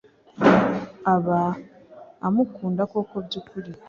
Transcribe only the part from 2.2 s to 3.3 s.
amukunda koko